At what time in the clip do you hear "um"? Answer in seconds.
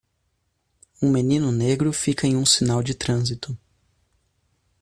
0.99-1.11, 2.35-2.43